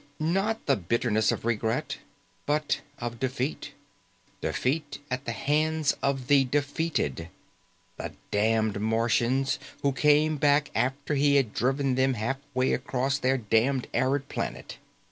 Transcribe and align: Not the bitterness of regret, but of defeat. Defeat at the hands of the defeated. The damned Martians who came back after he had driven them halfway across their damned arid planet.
Not 0.19 0.65
the 0.65 0.75
bitterness 0.75 1.31
of 1.31 1.45
regret, 1.45 1.99
but 2.47 2.81
of 2.97 3.19
defeat. 3.19 3.73
Defeat 4.41 4.97
at 5.11 5.25
the 5.25 5.31
hands 5.31 5.95
of 6.01 6.25
the 6.25 6.43
defeated. 6.43 7.29
The 7.97 8.11
damned 8.31 8.79
Martians 8.81 9.59
who 9.83 9.91
came 9.91 10.37
back 10.37 10.71
after 10.73 11.13
he 11.13 11.35
had 11.35 11.53
driven 11.53 11.93
them 11.93 12.15
halfway 12.15 12.73
across 12.73 13.19
their 13.19 13.37
damned 13.37 13.85
arid 13.93 14.27
planet. 14.27 14.79